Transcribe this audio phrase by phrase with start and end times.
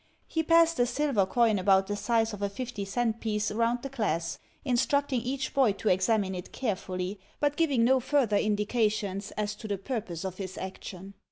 [0.25, 3.89] He passed a silver coin about the size of a fifty cent piece around the
[3.91, 9.67] class, instructing each boy to examine it carefully, but giving no further indications as to
[9.67, 11.13] the purpose of his action.